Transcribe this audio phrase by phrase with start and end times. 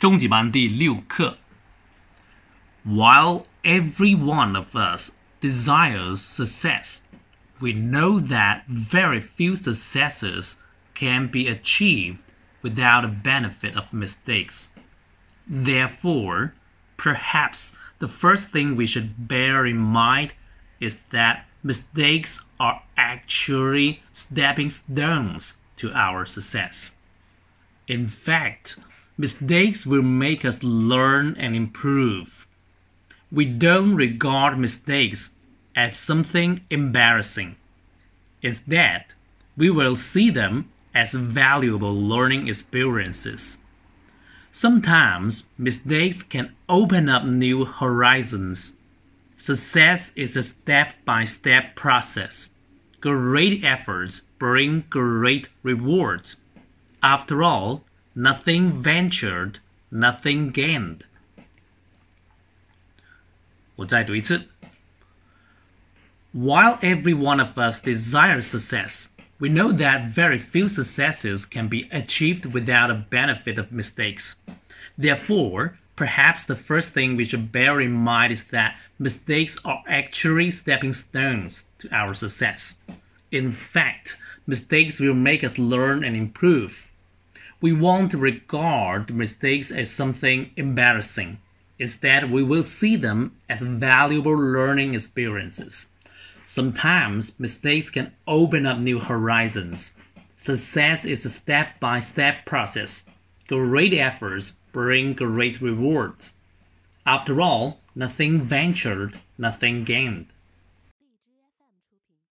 [0.00, 1.38] 终极班第六课。
[2.84, 7.00] While every one of us desires success,
[7.60, 10.56] we know that very few successes
[10.94, 12.22] can be achieved
[12.62, 14.68] without the benefit of mistakes.
[15.48, 16.52] Therefore,
[16.96, 20.34] perhaps the first thing we should bear in mind
[20.80, 26.92] is that mistakes are actually stepping stones to our success.
[27.88, 28.78] In fact,
[29.21, 32.47] mistakes will make us learn and improve.
[33.31, 35.35] We don't regard mistakes
[35.75, 37.55] as something embarrassing.
[38.41, 39.13] Instead,
[39.55, 43.59] we will see them as valuable learning experiences.
[44.49, 48.73] Sometimes mistakes can open up new horizons.
[49.37, 52.55] Success is a step by step process.
[52.99, 56.37] Great efforts bring great rewards.
[57.03, 57.83] After all,
[58.14, 59.58] nothing ventured,
[59.90, 61.04] nothing gained.
[63.76, 64.48] 我再读一次。
[66.32, 72.46] While every one of us desires success, we know that very few successes can be achieved
[72.52, 74.36] without a benefit of mistakes.
[74.98, 80.50] Therefore, perhaps the first thing we should bear in mind is that mistakes are actually
[80.50, 82.76] stepping stones to our success.
[83.30, 86.89] In fact, mistakes will make us learn and improve.
[87.61, 91.37] We won't regard mistakes as something embarrassing.
[91.77, 95.87] Instead, we will see them as valuable learning experiences.
[96.43, 99.93] Sometimes mistakes can open up new horizons.
[100.35, 103.07] Success is a step by step process.
[103.47, 106.33] Great efforts bring great rewards.
[107.05, 110.27] After all, nothing ventured, nothing gained.